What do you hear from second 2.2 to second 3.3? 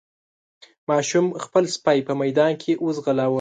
ميدان کې وځغلاوه.